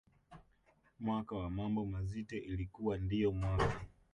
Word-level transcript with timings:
mwaka 0.99 1.35
wa 1.35 1.49
mambo 1.49 1.85
mazito 1.85 2.35
ilikuwa 2.37 2.97
ndiyo 2.97 3.31
mwaka 3.31 3.79